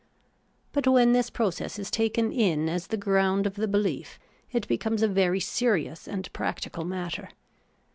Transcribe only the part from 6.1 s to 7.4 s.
practical matter.